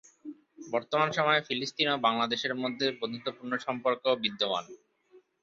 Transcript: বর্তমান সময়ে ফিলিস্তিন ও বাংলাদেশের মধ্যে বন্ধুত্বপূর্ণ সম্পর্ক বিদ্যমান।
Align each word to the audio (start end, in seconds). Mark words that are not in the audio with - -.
বর্তমান 0.67 1.09
সময়ে 1.11 1.45
ফিলিস্তিন 1.47 1.87
ও 1.89 2.03
বাংলাদেশের 2.07 2.53
মধ্যে 2.55 2.85
বন্ধুত্বপূর্ণ 2.99 3.53
সম্পর্ক 3.65 4.03
বিদ্যমান। 4.23 4.65